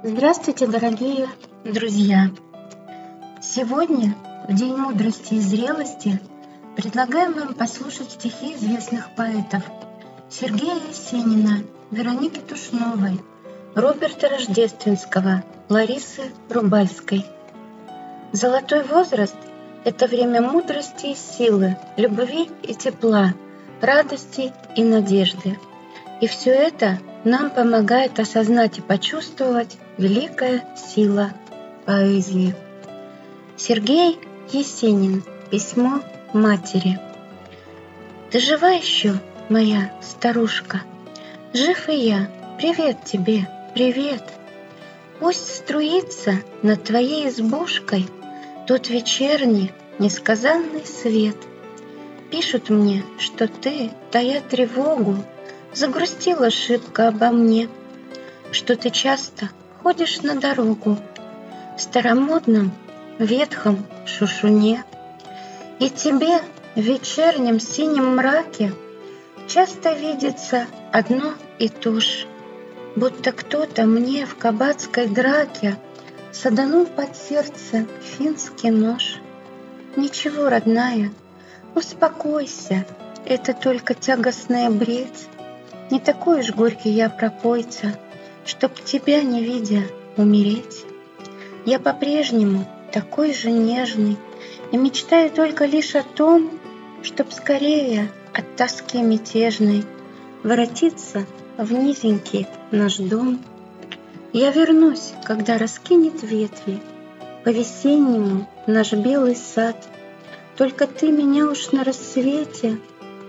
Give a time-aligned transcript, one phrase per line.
[0.00, 1.28] Здравствуйте, дорогие
[1.64, 2.30] друзья!
[3.42, 4.14] Сегодня,
[4.48, 6.20] в День мудрости и зрелости,
[6.76, 9.64] предлагаем вам послушать стихи известных поэтов
[10.30, 13.20] Сергея Есенина, Вероники Тушновой,
[13.74, 17.26] Роберта Рождественского, Ларисы Рубальской.
[18.30, 19.36] Золотой возраст–
[19.84, 23.34] это время мудрости и силы, любви и тепла,
[23.80, 25.58] радости и надежды.
[26.20, 31.32] И все это нам помогает осознать и почувствовать великая сила
[31.84, 32.54] поэзии.
[33.56, 34.18] Сергей
[34.50, 35.24] Есенин.
[35.50, 37.00] Письмо матери.
[38.30, 39.14] Ты жива еще,
[39.48, 40.82] моя старушка?
[41.54, 42.30] Жив и я.
[42.58, 44.22] Привет тебе, привет.
[45.18, 48.06] Пусть струится над твоей избушкой
[48.66, 51.36] Тот вечерний, несказанный свет.
[52.30, 55.16] Пишут мне, что ты, тая тревогу,
[55.72, 57.68] Загрустила шибко обо мне,
[58.52, 59.48] Что ты часто
[59.82, 60.98] ходишь на дорогу
[61.76, 62.72] В старомодном
[63.18, 64.84] ветхом шушуне.
[65.78, 66.40] И тебе
[66.74, 68.72] в вечернем синем мраке
[69.46, 72.26] Часто видится одно и то же,
[72.96, 75.76] Будто кто-то мне в кабацкой драке
[76.32, 79.16] Саданул под сердце финский нож.
[79.96, 81.10] Ничего, родная,
[81.74, 82.86] успокойся,
[83.24, 85.26] Это только тягостная бредь.
[85.90, 87.98] Не такой уж горький я пропойца,
[88.48, 89.82] Чтоб тебя, не видя,
[90.16, 90.86] умереть.
[91.66, 94.16] Я по-прежнему такой же нежный
[94.72, 96.58] И мечтаю только лишь о том,
[97.02, 99.84] Чтоб скорее от тоски мятежной
[100.42, 101.26] Воротиться
[101.58, 103.38] в низенький наш дом.
[104.32, 106.80] Я вернусь, когда раскинет ветви
[107.44, 109.76] По-весеннему наш белый сад.
[110.56, 112.78] Только ты меня уж на рассвете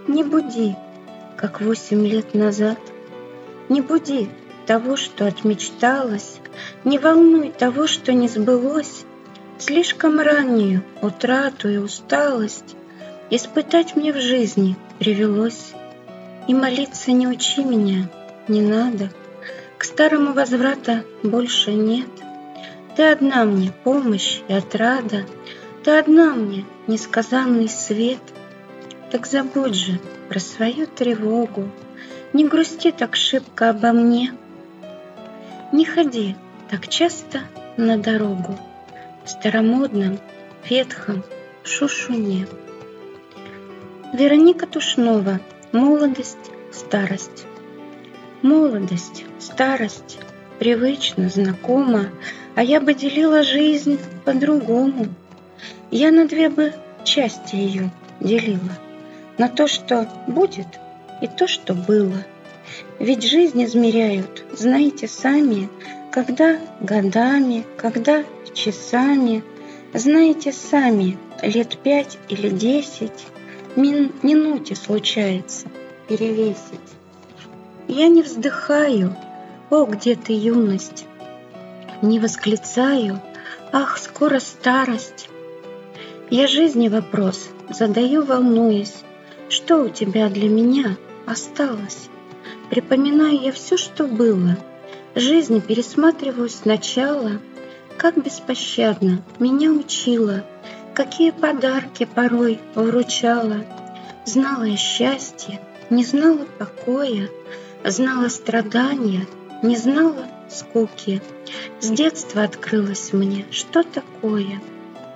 [0.08, 0.78] Не буди,
[1.36, 2.80] как восемь лет назад.
[3.68, 4.30] Не буди
[4.70, 6.38] того, что отмечталось,
[6.84, 9.04] Не волнуй того, что не сбылось,
[9.58, 12.76] Слишком раннюю утрату и усталость
[13.32, 15.74] Испытать мне в жизни привелось.
[16.48, 18.12] И молиться не учи меня,
[18.48, 19.10] не надо,
[19.80, 22.10] К старому возврата больше нет.
[22.96, 25.26] Ты одна мне помощь и отрада,
[25.84, 28.22] Ты одна мне несказанный свет.
[29.10, 30.00] Так забудь же
[30.30, 31.72] про свою тревогу,
[32.34, 34.32] Не грусти так шибко обо мне,
[35.72, 36.36] Не ходи
[36.70, 37.42] так часто
[37.78, 38.58] на дорогу
[39.24, 40.18] В старомодном
[40.68, 41.24] ветхом
[41.64, 42.48] шушуне.
[44.12, 45.40] Вероника Тушнова
[45.72, 47.46] Молодость, старость.
[48.42, 50.18] Молодость, старость,
[50.58, 52.10] привычно, знакома,
[52.56, 55.06] А я бы делила жизнь по-другому.
[55.92, 58.74] Я на две бы части ее делила,
[59.38, 60.80] На то, что будет,
[61.22, 62.26] и то, что было.
[63.00, 65.70] Ведь жизнь измеряют, знаете сами,
[66.12, 68.24] Когда годами, когда
[68.54, 69.44] часами,
[69.94, 73.26] Знаете сами, лет пять или десять—
[73.76, 75.68] мин минуте случается
[76.08, 76.80] перевесить.
[77.88, 79.16] Я не вздыхаю,
[79.70, 81.06] о, где ты, юность,
[82.02, 83.22] Не восклицаю,
[83.72, 85.30] ах, скоро старость.
[86.30, 89.04] Я жизни вопрос задаю, волнуясь,
[89.50, 92.10] Что у тебя для меня осталось?
[92.70, 94.58] Припоминаю я все, что было,
[95.16, 97.40] Жизнь пересматриваю сначала,
[97.98, 100.44] Как беспощадно меня учила—
[101.00, 103.64] какие подарки порой вручала.
[104.26, 107.30] Знала я счастье, не знала покоя,
[107.86, 109.26] знала страдания,
[109.64, 111.22] не знала скуки.
[111.80, 114.62] С детства открылось мне, что такое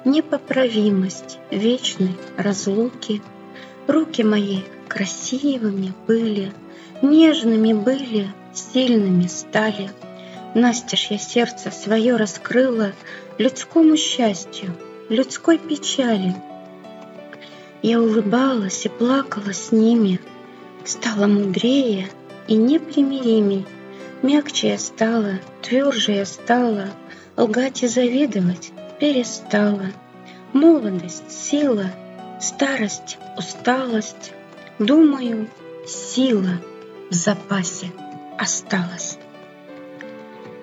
[0.05, 3.21] непоправимость вечной разлуки.
[3.87, 6.53] Руки мои красивыми были,
[7.03, 9.91] нежными были, сильными стали.
[10.55, 12.93] Настежь я сердце свое раскрыла
[13.37, 14.75] людскому счастью,
[15.09, 16.35] людской печали.
[17.81, 20.19] Я улыбалась и плакала с ними,
[20.85, 22.09] Стала мудрее
[22.47, 23.65] и непримиримей,
[24.21, 26.87] Мягче я стала, тверже я стала,
[27.37, 29.87] Лгать и завидовать перестала.
[30.51, 31.85] Молодость, сила,
[32.39, 34.33] старость, усталость,
[34.77, 35.47] Думаю,
[35.87, 36.59] сила
[37.13, 37.91] в запасе
[38.39, 39.19] осталась.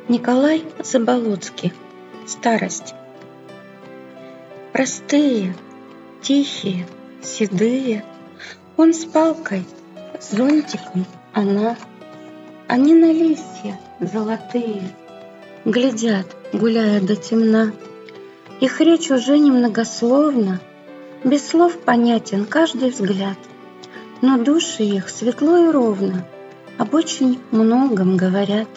[0.09, 1.73] Николай Заболоцкий.
[2.27, 2.93] Старость.
[4.73, 5.55] Простые,
[6.21, 6.89] тихие,
[7.23, 8.05] седые.
[8.77, 9.65] Он с палкой,
[10.21, 11.77] зонтиком, она.
[12.67, 14.83] Они на листья золотые
[15.65, 17.73] Глядят, гуляя до темна.
[18.59, 20.61] Их речь уже немногословна,
[21.23, 23.39] Без слов понятен каждый взгляд.
[24.21, 26.27] Но души их светло и ровно
[26.81, 28.69] Об очень многом говорят.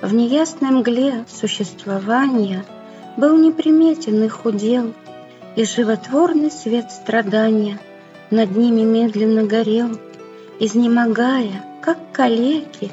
[0.00, 2.64] В неясной мгле существования
[3.18, 4.94] Был неприметен их удел,
[5.54, 7.78] И животворный свет страдания
[8.30, 10.00] Над ними медленно горел,
[10.60, 12.90] Изнемогая, как калеки,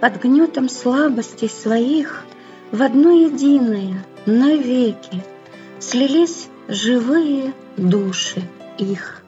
[0.00, 2.24] Под гнетом слабостей своих
[2.72, 5.22] В одно единое навеки
[5.78, 8.40] Слились живые души
[8.78, 9.23] их.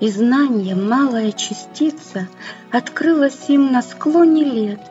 [0.00, 2.28] И знание, малая частица,
[2.70, 4.80] Открылась им на склоне лет—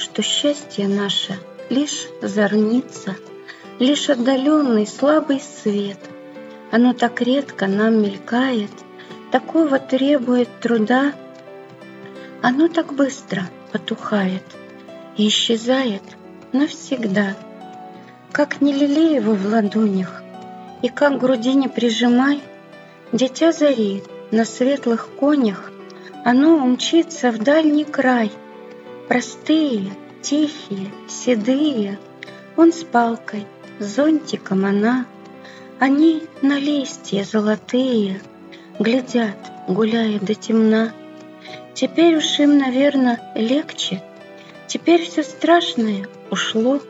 [0.00, 1.38] что счастье наше
[1.68, 3.16] лишь зорница,
[3.78, 5.98] Лишь отдаленный слабый свет.
[6.70, 8.70] Оно так редко нам мелькает,
[9.30, 11.12] Такого требует труда,
[12.42, 14.42] Оно так быстро потухает
[15.18, 16.02] И исчезает
[16.52, 17.36] навсегда.
[18.32, 20.22] Как не лелей его в ладонях,
[20.80, 22.42] И как груди не прижимай,
[23.12, 25.72] Дитя зари на светлых конях,
[26.24, 28.30] Оно умчится в дальний край—
[29.10, 29.90] Простые,
[30.22, 31.98] тихие, седые,
[32.56, 33.44] Он с палкой,
[33.80, 35.04] зонтиком она,
[35.80, 38.20] Они на листья золотые
[38.78, 39.36] Глядят,
[39.66, 40.92] гуляя до темна.
[41.74, 44.00] Теперь уж им, наверное, легче,
[44.68, 46.80] Теперь все страшное ушло,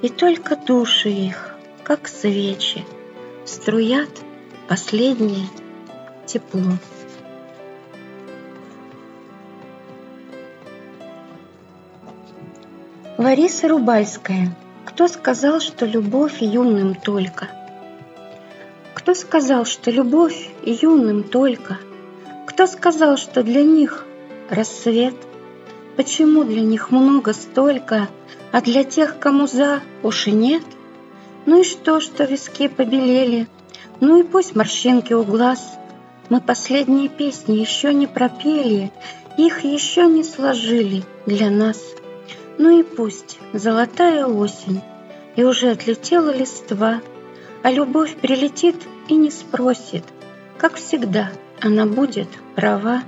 [0.00, 2.84] И только души их, как свечи,
[3.44, 4.10] Струят
[4.68, 5.48] последнее
[6.28, 6.72] тепло.
[13.16, 14.54] Лариса Рубальская.
[14.84, 17.48] Кто сказал, что любовь юным только?
[18.94, 21.78] Кто сказал, что любовь юным только?
[22.46, 24.06] Кто сказал, что для них
[24.50, 25.14] рассвет?
[25.96, 28.08] Почему для них много столько,
[28.52, 30.62] а для тех, кому за, уж и нет?
[31.46, 33.48] Ну и что, что виски побелели?
[34.00, 35.77] Ну и пусть морщинки у глаз.
[36.28, 38.92] Мы последние песни еще не пропели,
[39.38, 41.80] их еще не сложили для нас.
[42.58, 44.82] Ну и пусть золотая осень,
[45.36, 47.00] И уже отлетела листва,
[47.62, 48.76] А любовь прилетит
[49.08, 50.04] и не спросит,
[50.58, 51.30] Как всегда
[51.60, 53.02] она будет права.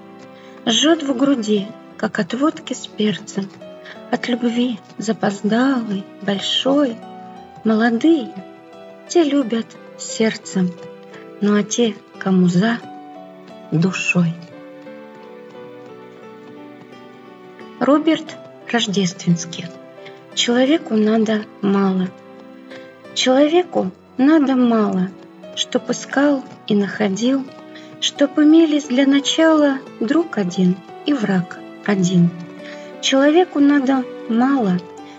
[0.65, 3.51] Жжет в груди, как от водки с перцем,
[4.11, 6.97] От любви запоздалой, большой.
[7.65, 8.33] Молодые,
[9.09, 9.67] те любят
[9.99, 10.71] сердцем,
[11.43, 12.79] Ну а те, кому за,
[13.71, 14.35] душой.
[17.79, 18.37] Роберт
[18.71, 19.67] рождественских.
[20.35, 22.09] Человеку надо мало.
[23.15, 25.09] Человеку надо мало,
[25.57, 27.45] чтоб искал и находил,
[28.01, 30.77] чтоб имелись для начала друг один
[31.07, 32.31] и враг один.
[33.01, 34.79] Человеку надо мало,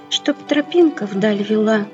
[0.10, 1.88] чтоб тропинка вдаль вела,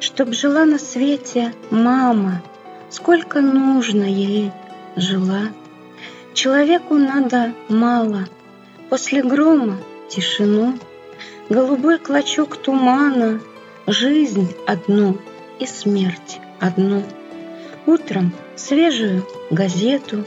[0.00, 2.42] чтоб жила на свете мама,
[2.90, 4.50] сколько нужно ей
[4.96, 5.48] жила.
[6.34, 8.26] Человеку надо мало,
[8.88, 10.78] после грома тишину,
[11.50, 13.40] Голубой клочок тумана,
[13.86, 15.18] Жизнь одну
[15.58, 17.02] и смерть одну.
[17.86, 20.24] Утром свежую газету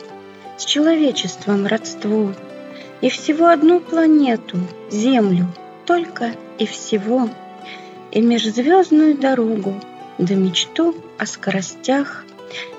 [0.58, 2.32] С человечеством родство
[3.02, 4.60] И всего одну планету,
[4.92, 5.48] Землю,
[5.86, 7.30] только и всего,
[8.12, 9.74] И межзвездную дорогу,
[10.20, 12.26] Да мечту о скоростях.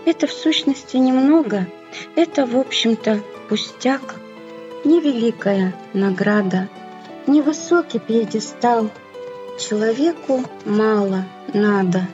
[0.05, 1.67] Это в сущности немного,
[2.15, 4.17] Это, в общем-то, пустяк,
[4.85, 6.69] Невеликая награда—
[7.27, 8.91] невысокий пьедестал.
[9.59, 12.07] Человеку мало надо,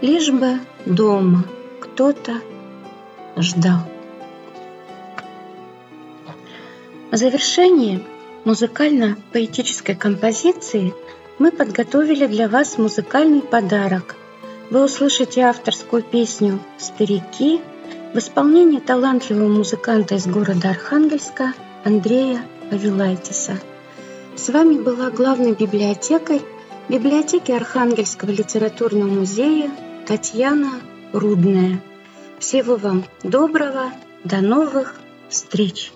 [0.00, 1.44] лишь бы дома
[1.80, 2.40] кто-то
[3.36, 3.80] ждал.
[7.10, 8.00] В завершение
[8.44, 10.94] музыкально-поэтической композиции
[11.38, 14.16] мы подготовили для вас музыкальный подарок.
[14.70, 17.60] Вы услышите авторскую песню «Старики»
[18.12, 23.58] в исполнении талантливого музыканта из города Архангельска Андрея Павелайтиса–
[24.38, 26.42] с вами была главный библиотекарь
[26.88, 29.68] библиотеки Архангельского литературного музея
[30.06, 30.80] Татьяна
[31.12, 31.82] Рудная.
[32.38, 33.90] Всего вам доброго,
[34.22, 34.94] до новых
[35.28, 35.92] встреч!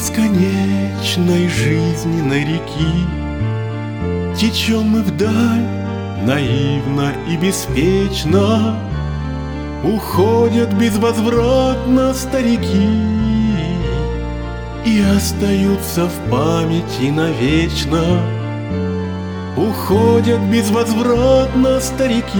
[0.00, 3.06] Бесконечной жизненной реки.
[4.34, 5.66] Течем мы вдаль
[6.24, 8.78] наивно и беспечно
[9.84, 12.88] Уходят безвозвратно старики.
[14.86, 18.02] И остаются в памяти навечно
[19.54, 22.38] Уходят безвозвратно старики.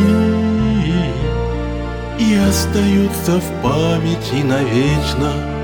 [2.19, 5.60] И остаются в памяти навечно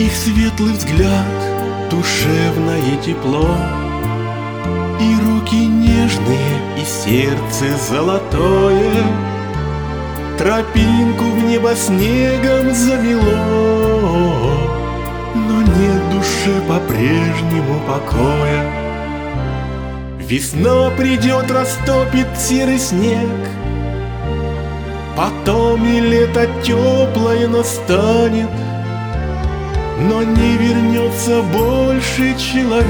[0.00, 3.54] Их светлый взгляд, душевное тепло.
[4.98, 9.04] И руки нежные, и сердце золотое.
[10.38, 13.44] Тропинку в небо снегом замело
[15.34, 18.72] Но нет душе по-прежнему покоя.
[20.18, 23.28] Весна придет, растопит серый снег.
[25.14, 28.48] Потом и лето теплое настанет
[30.08, 32.86] Но не вернется больше человек.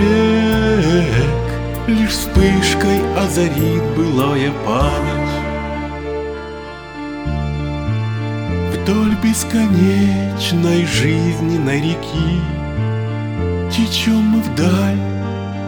[1.87, 5.21] Лишь вспышкой озарит былая память.
[8.73, 12.41] Вдоль бесконечной жизненной реки
[13.71, 14.97] Течем мы вдаль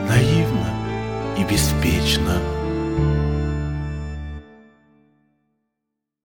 [0.09, 0.71] наивно
[1.39, 2.41] и беспечно